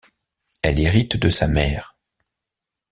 Elle 0.63 0.79
hérite 0.79 1.15
de 1.17 1.29
sa 1.29 1.47
mère. 1.47 1.95